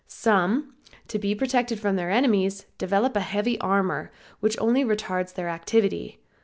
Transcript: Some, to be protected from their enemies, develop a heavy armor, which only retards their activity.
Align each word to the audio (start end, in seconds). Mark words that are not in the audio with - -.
Some, 0.07 0.73
to 1.09 1.19
be 1.19 1.35
protected 1.35 1.79
from 1.79 1.95
their 1.95 2.09
enemies, 2.09 2.65
develop 2.79 3.15
a 3.15 3.19
heavy 3.19 3.59
armor, 3.59 4.11
which 4.39 4.57
only 4.59 4.83
retards 4.83 5.35
their 5.35 5.47
activity. 5.47 6.19